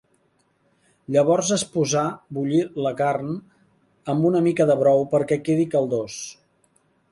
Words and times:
Llavors 1.15 1.51
es 1.57 1.65
posa 1.75 2.05
bullir 2.37 2.63
la 2.87 2.95
carn 3.03 3.29
amb 4.15 4.27
una 4.33 4.43
mica 4.49 4.69
de 4.73 4.79
brou 4.83 5.07
perquè 5.15 5.41
quedi 5.51 5.71
caldós. 5.77 6.21